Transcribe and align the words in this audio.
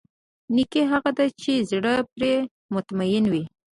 نېکي 0.55 0.81
هغه 0.91 1.11
ده 1.17 1.25
چې 1.41 1.51
زړه 1.71 1.93
پرې 2.13 2.33
مطمئن 2.73 3.25
وي. 3.31 3.43